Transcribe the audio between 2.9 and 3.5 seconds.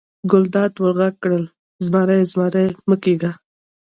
کېږه.